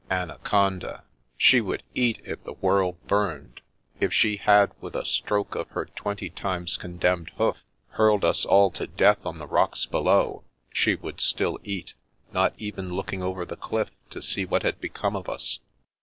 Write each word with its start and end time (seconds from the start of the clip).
Anaconda! 0.09 1.03
She 1.37 1.61
would 1.61 1.83
eat 1.93 2.21
if 2.25 2.43
the 2.43 2.53
world 2.53 2.97
burned. 3.05 3.61
If 3.99 4.11
she 4.11 4.37
had, 4.37 4.71
with 4.81 4.95
a 4.95 5.05
stroke 5.05 5.53
of 5.53 5.67
her 5.69 5.85
twenty 5.85 6.31
times 6.31 6.75
condemned 6.75 7.29
hoof, 7.37 7.63
hurled 7.89 8.25
us 8.25 8.43
all 8.43 8.71
to 8.71 8.87
death 8.87 9.23
on 9.27 9.37
the 9.37 9.45
rocks 9.45 9.85
below, 9.85 10.43
she 10.73 10.95
would 10.95 11.21
still 11.21 11.59
eat, 11.63 11.93
not 12.33 12.55
even 12.57 12.95
looking 12.95 13.21
over 13.21 13.45
the 13.45 13.55
cliff 13.55 13.91
to 14.09 14.23
see 14.23 14.43
what 14.43 14.63
had 14.63 14.81
become 14.81 15.15
of 15.15 15.29
us." 15.29 15.59